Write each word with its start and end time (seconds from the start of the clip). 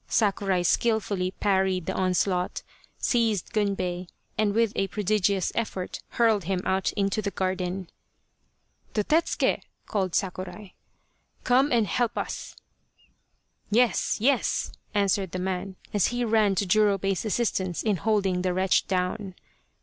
Sakurai 0.07 0.63
skilfully 0.63 1.29
parried 1.29 1.85
the 1.85 1.93
onslaught, 1.93 2.63
seized 2.97 3.53
Gunbei, 3.53 4.07
and 4.35 4.55
with 4.55 4.73
a 4.75 4.87
prodigious 4.87 5.51
effort 5.53 5.99
hurled 6.17 6.45
him 6.45 6.59
out 6.65 6.91
into 6.93 7.21
the 7.21 7.29
garden." 7.29 7.87
Dotetsuke!" 8.95 9.61
called 9.85 10.15
Sakurai," 10.15 10.73
come 11.51 11.71
and 11.71 11.85
help 11.85 12.17
us!"" 12.17 12.55
Yes, 13.69 14.15
yes!" 14.19 14.71
answered 14.95 15.33
the 15.33 15.37
man, 15.37 15.75
as 15.93 16.07
he 16.07 16.25
ran 16.25 16.55
to 16.55 16.65
Jurobei's 16.65 17.23
assistance 17.23 17.83
in 17.83 17.97
holding 17.97 18.41
the 18.41 18.55
wretch 18.55 18.87
down. 18.87 19.35